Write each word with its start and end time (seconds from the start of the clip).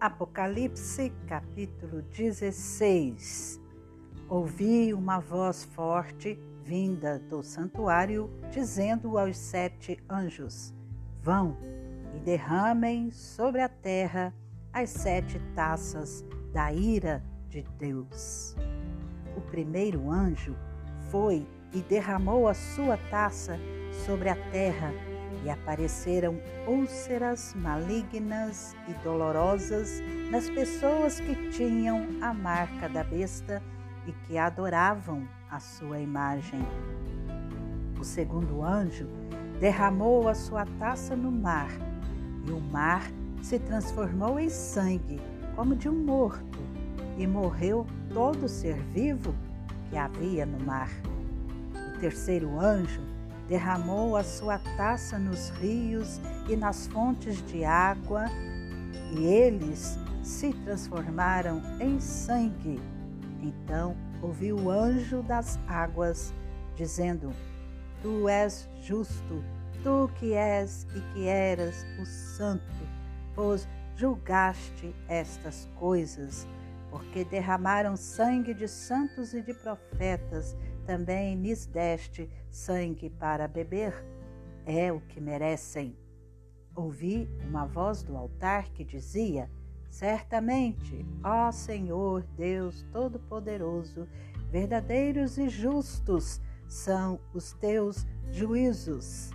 Apocalipse 0.00 1.12
capítulo 1.26 2.00
16 2.00 3.60
Ouvi 4.30 4.94
uma 4.94 5.18
voz 5.18 5.64
forte 5.64 6.40
vinda 6.64 7.18
do 7.18 7.42
santuário, 7.42 8.30
dizendo 8.50 9.18
aos 9.18 9.36
sete 9.36 10.02
anjos: 10.08 10.72
Vão 11.20 11.54
e 12.16 12.18
derramem 12.18 13.10
sobre 13.10 13.60
a 13.60 13.68
terra 13.68 14.32
as 14.72 14.88
sete 14.88 15.38
taças 15.54 16.24
da 16.50 16.72
ira 16.72 17.22
de 17.50 17.60
Deus. 17.78 18.56
O 19.36 19.40
primeiro 19.50 20.10
anjo 20.10 20.56
foi 21.10 21.46
e 21.74 21.82
derramou 21.82 22.48
a 22.48 22.54
sua 22.54 22.96
taça 23.10 23.58
sobre 24.06 24.30
a 24.30 24.36
terra 24.50 24.94
e 25.44 25.50
apareceram 25.50 26.40
úlceras 26.66 27.54
malignas 27.54 28.76
e 28.88 28.92
dolorosas 29.04 30.00
nas 30.30 30.48
pessoas 30.50 31.20
que 31.20 31.50
tinham 31.50 32.06
a 32.20 32.34
marca 32.34 32.88
da 32.88 33.02
besta 33.02 33.62
e 34.06 34.12
que 34.12 34.38
adoravam 34.38 35.26
a 35.50 35.58
sua 35.58 35.98
imagem. 35.98 36.60
O 37.98 38.04
segundo 38.04 38.62
anjo 38.62 39.06
derramou 39.58 40.28
a 40.28 40.34
sua 40.34 40.64
taça 40.78 41.14
no 41.14 41.30
mar, 41.30 41.70
e 42.46 42.50
o 42.50 42.60
mar 42.60 43.02
se 43.42 43.58
transformou 43.58 44.38
em 44.38 44.48
sangue, 44.48 45.20
como 45.54 45.76
de 45.76 45.88
um 45.88 46.04
morto, 46.04 46.58
e 47.18 47.26
morreu 47.26 47.86
todo 48.12 48.48
ser 48.48 48.76
vivo 48.76 49.34
que 49.88 49.96
havia 49.96 50.46
no 50.46 50.64
mar. 50.64 50.90
O 51.94 51.98
terceiro 51.98 52.58
anjo 52.58 53.02
derramou 53.50 54.16
a 54.16 54.22
sua 54.22 54.60
taça 54.76 55.18
nos 55.18 55.48
rios 55.60 56.20
e 56.48 56.54
nas 56.54 56.86
fontes 56.86 57.44
de 57.46 57.64
água, 57.64 58.26
e 59.10 59.24
eles 59.24 59.98
se 60.22 60.52
transformaram 60.52 61.60
em 61.80 61.98
sangue. 61.98 62.80
Então 63.42 63.96
ouviu 64.22 64.56
o 64.56 64.70
anjo 64.70 65.20
das 65.24 65.58
águas, 65.66 66.32
dizendo: 66.76 67.32
Tu 68.00 68.28
és 68.28 68.68
justo, 68.80 69.44
tu 69.82 70.08
que 70.14 70.32
és 70.32 70.86
e 70.94 71.00
que 71.12 71.26
eras 71.26 71.84
o 72.00 72.06
santo, 72.06 72.62
pois 73.34 73.66
julgaste 73.96 74.94
estas 75.08 75.68
coisas, 75.74 76.46
porque 76.88 77.24
derramaram 77.24 77.96
sangue 77.96 78.54
de 78.54 78.68
santos 78.68 79.34
e 79.34 79.42
de 79.42 79.54
profetas 79.54 80.56
também 80.80 81.40
lhes 81.40 81.66
deste 81.66 82.28
sangue 82.50 83.10
para 83.10 83.46
beber, 83.46 83.94
é 84.66 84.92
o 84.92 85.00
que 85.00 85.20
merecem. 85.20 85.96
Ouvi 86.74 87.28
uma 87.48 87.66
voz 87.66 88.02
do 88.02 88.16
altar 88.16 88.70
que 88.70 88.84
dizia: 88.84 89.50
Certamente, 89.90 91.04
ó 91.22 91.50
Senhor 91.50 92.22
Deus 92.36 92.86
Todo-Poderoso, 92.92 94.06
verdadeiros 94.50 95.36
e 95.38 95.48
justos 95.48 96.40
são 96.68 97.18
os 97.34 97.52
teus 97.52 98.06
juízos. 98.30 99.30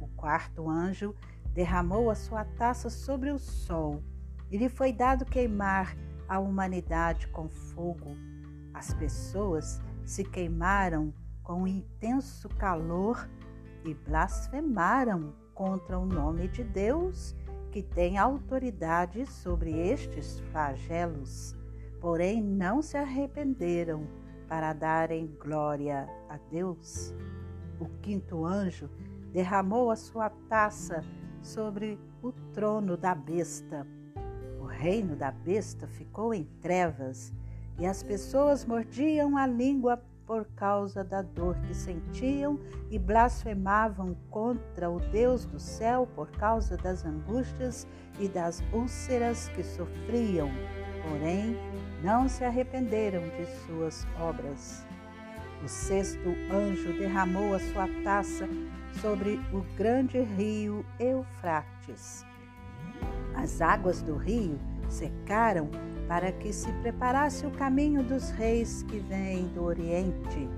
O 0.00 0.08
quarto 0.08 0.68
anjo 0.68 1.14
derramou 1.52 2.10
a 2.10 2.14
sua 2.14 2.44
taça 2.44 2.88
sobre 2.88 3.30
o 3.30 3.38
sol 3.38 4.02
e 4.50 4.56
lhe 4.56 4.68
foi 4.68 4.92
dado 4.92 5.24
queimar 5.24 5.96
a 6.28 6.38
humanidade 6.38 7.28
com 7.28 7.48
fogo. 7.48 8.16
As 8.72 8.94
pessoas 8.94 9.80
se 10.04 10.24
queimaram 10.24 11.12
com 11.42 11.66
intenso 11.66 12.48
calor 12.48 13.28
e 13.84 13.94
blasfemaram 13.94 15.34
contra 15.54 15.98
o 15.98 16.06
nome 16.06 16.48
de 16.48 16.62
Deus, 16.62 17.34
que 17.70 17.82
tem 17.82 18.18
autoridade 18.18 19.26
sobre 19.26 19.70
estes 19.70 20.40
flagelos. 20.50 21.54
Porém, 22.00 22.42
não 22.42 22.82
se 22.82 22.96
arrependeram 22.96 24.06
para 24.48 24.72
darem 24.72 25.26
glória 25.38 26.08
a 26.28 26.36
Deus. 26.50 27.14
O 27.78 27.86
quinto 28.00 28.44
anjo 28.44 28.88
derramou 29.32 29.90
a 29.90 29.96
sua 29.96 30.30
taça 30.48 31.04
sobre 31.40 31.98
o 32.22 32.32
trono 32.52 32.96
da 32.96 33.14
besta. 33.14 33.86
O 34.60 34.64
reino 34.64 35.14
da 35.14 35.30
besta 35.30 35.86
ficou 35.86 36.34
em 36.34 36.44
trevas 36.60 37.32
e 37.80 37.86
as 37.86 38.02
pessoas 38.02 38.66
mordiam 38.66 39.38
a 39.38 39.46
língua 39.46 40.00
por 40.26 40.44
causa 40.54 41.02
da 41.02 41.22
dor 41.22 41.56
que 41.66 41.74
sentiam 41.74 42.60
e 42.90 42.98
blasfemavam 42.98 44.14
contra 44.30 44.88
o 44.88 45.00
Deus 45.00 45.44
do 45.46 45.58
céu 45.58 46.06
por 46.14 46.30
causa 46.30 46.76
das 46.76 47.04
angústias 47.04 47.88
e 48.20 48.28
das 48.28 48.62
úlceras 48.72 49.48
que 49.48 49.64
sofriam, 49.64 50.48
porém 51.08 51.56
não 52.04 52.28
se 52.28 52.44
arrependeram 52.44 53.22
de 53.30 53.46
suas 53.66 54.06
obras. 54.20 54.86
O 55.64 55.68
sexto 55.68 56.28
anjo 56.52 56.92
derramou 56.98 57.54
a 57.54 57.58
sua 57.58 57.88
taça 58.04 58.48
sobre 59.00 59.40
o 59.52 59.62
grande 59.76 60.20
rio 60.20 60.84
Eufrates. 60.98 62.24
As 63.34 63.60
águas 63.60 64.02
do 64.02 64.16
rio 64.16 64.58
secaram 64.90 65.70
para 66.08 66.32
que 66.32 66.52
se 66.52 66.70
preparasse 66.82 67.46
o 67.46 67.50
caminho 67.52 68.02
dos 68.02 68.30
reis 68.30 68.82
que 68.82 68.98
vêm 68.98 69.46
do 69.48 69.62
Oriente. 69.62 70.48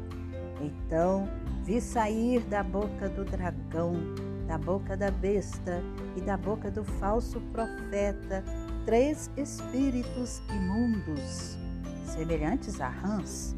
Então 0.61 1.29
vi 1.63 1.81
sair 1.81 2.41
da 2.45 2.63
boca 2.63 3.09
do 3.09 3.25
dragão, 3.25 3.95
da 4.47 4.59
boca 4.59 4.97
da 4.97 5.11
besta 5.11 5.83
e 6.17 6.21
da 6.21 6.37
boca 6.37 6.71
do 6.71 6.83
falso 6.83 7.41
profeta 7.53 8.43
três 8.85 9.31
espíritos 9.37 10.43
imundos, 10.51 11.57
semelhantes 12.05 12.81
a 12.81 12.89
rãs. 12.89 13.55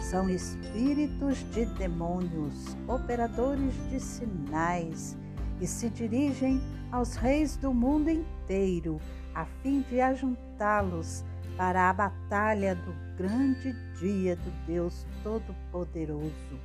São 0.00 0.28
espíritos 0.28 1.38
de 1.52 1.66
demônios, 1.66 2.76
operadores 2.86 3.74
de 3.90 3.98
sinais, 3.98 5.16
e 5.60 5.66
se 5.66 5.88
dirigem 5.90 6.60
aos 6.92 7.14
reis 7.14 7.56
do 7.56 7.74
mundo 7.74 8.08
inteiro 8.08 9.00
a 9.38 9.44
fim 9.62 9.82
de 9.82 10.00
ajuntá-los 10.00 11.24
para 11.56 11.88
a 11.88 11.92
batalha 11.92 12.74
do 12.74 12.92
grande 13.16 13.72
dia 13.96 14.34
do 14.34 14.50
Deus 14.66 15.06
Todo-Poderoso. 15.22 16.58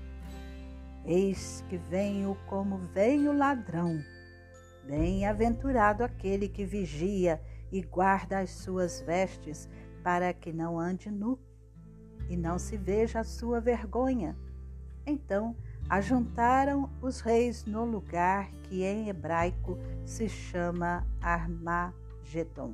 Eis 1.05 1.63
que 1.69 1.77
venho 1.77 2.35
como 2.47 2.79
vem 2.79 3.27
o 3.27 3.37
ladrão. 3.37 4.03
Bem-aventurado 4.87 6.03
aquele 6.03 6.49
que 6.49 6.65
vigia 6.65 7.39
e 7.71 7.79
guarda 7.83 8.39
as 8.39 8.49
suas 8.49 9.01
vestes, 9.01 9.69
para 10.03 10.33
que 10.33 10.51
não 10.51 10.79
ande 10.79 11.11
nu 11.11 11.37
e 12.27 12.35
não 12.35 12.57
se 12.57 12.75
veja 12.75 13.19
a 13.19 13.23
sua 13.23 13.61
vergonha. 13.61 14.35
Então 15.05 15.55
ajuntaram 15.87 16.89
os 17.03 17.19
reis 17.19 17.65
no 17.65 17.85
lugar 17.85 18.49
que 18.63 18.83
em 18.83 19.09
hebraico 19.09 19.77
se 20.03 20.27
chama 20.27 21.05
Armagedon 21.21 22.02
Gedom. 22.23 22.73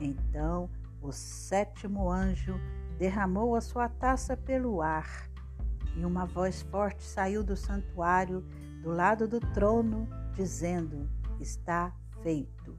Então 0.00 0.68
o 1.00 1.12
sétimo 1.12 2.10
anjo 2.10 2.54
derramou 2.98 3.56
a 3.56 3.60
sua 3.60 3.88
taça 3.88 4.36
pelo 4.36 4.80
ar, 4.80 5.28
e 5.96 6.04
uma 6.04 6.24
voz 6.24 6.62
forte 6.62 7.02
saiu 7.02 7.42
do 7.42 7.56
santuário 7.56 8.44
do 8.82 8.90
lado 8.90 9.26
do 9.28 9.40
trono, 9.40 10.08
dizendo: 10.34 11.08
Está 11.40 11.92
feito. 12.22 12.76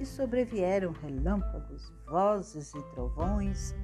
E 0.00 0.06
sobrevieram 0.06 0.92
relâmpagos, 0.92 1.92
vozes 2.08 2.72
e 2.74 2.82
trovões, 2.92 3.74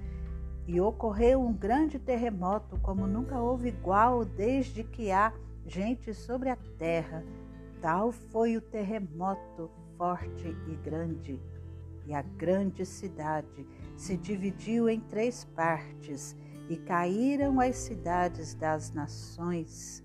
e 0.67 0.81
ocorreu 0.81 1.43
um 1.43 1.53
grande 1.53 1.99
terremoto, 1.99 2.79
como 2.81 3.07
nunca 3.07 3.41
houve 3.41 3.69
igual 3.69 4.25
desde 4.25 4.85
que 4.85 5.11
há 5.11 5.33
gente 5.67 6.15
sobre 6.15 6.51
a 6.51 6.57
terra. 6.79 7.25
Tal 7.81 8.13
foi 8.13 8.57
o 8.57 8.61
terremoto 8.61 9.71
forte 9.97 10.57
e 10.69 10.75
grande, 10.77 11.41
e 12.07 12.15
a 12.15 12.23
grande 12.23 12.85
cidade 12.85 13.67
se 13.97 14.17
dividiu 14.17 14.89
em 14.89 15.01
três 15.01 15.45
partes, 15.45 16.37
e 16.69 16.77
caíram 16.77 17.61
as 17.61 17.77
cidades 17.77 18.55
das 18.55 18.91
nações. 18.93 20.03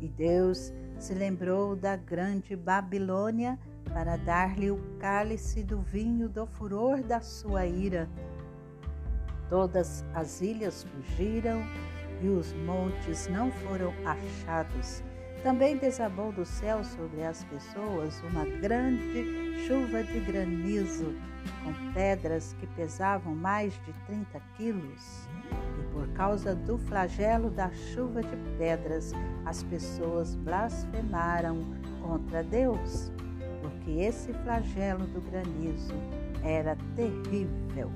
E 0.00 0.08
Deus 0.08 0.72
se 0.98 1.14
lembrou 1.14 1.74
da 1.74 1.96
grande 1.96 2.54
Babilônia 2.54 3.58
para 3.84 4.16
dar-lhe 4.16 4.70
o 4.70 4.78
cálice 4.98 5.62
do 5.62 5.80
vinho 5.80 6.28
do 6.28 6.46
furor 6.46 7.02
da 7.02 7.20
sua 7.20 7.66
ira. 7.66 8.08
Todas 9.48 10.04
as 10.14 10.42
ilhas 10.42 10.84
fugiram 10.84 11.62
e 12.20 12.28
os 12.28 12.52
montes 12.52 13.28
não 13.28 13.50
foram 13.50 13.92
achados 14.04 15.02
também 15.48 15.78
desabou 15.78 16.30
do 16.30 16.44
céu 16.44 16.84
sobre 16.84 17.22
as 17.22 17.42
pessoas 17.44 18.22
uma 18.30 18.44
grande 18.44 19.24
chuva 19.66 20.04
de 20.04 20.20
granizo, 20.20 21.14
com 21.64 21.92
pedras 21.94 22.54
que 22.60 22.66
pesavam 22.66 23.34
mais 23.34 23.72
de 23.86 23.94
30 24.06 24.40
quilos. 24.58 25.26
E 25.80 25.94
por 25.94 26.06
causa 26.08 26.54
do 26.54 26.76
flagelo 26.76 27.48
da 27.48 27.70
chuva 27.70 28.22
de 28.22 28.36
pedras, 28.58 29.14
as 29.46 29.62
pessoas 29.62 30.34
blasfemaram 30.34 31.64
contra 32.02 32.44
Deus, 32.44 33.10
porque 33.62 33.78
que 33.86 34.02
esse 34.02 34.34
flagelo 34.44 35.06
do 35.06 35.22
granizo 35.30 35.94
era 36.44 36.76
terrível. 36.94 37.90